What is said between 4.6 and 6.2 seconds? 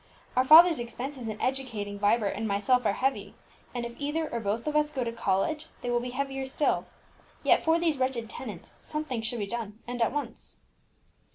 of us go to college they will be